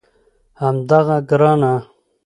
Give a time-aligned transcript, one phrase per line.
[0.61, 1.73] همدغه ګرانه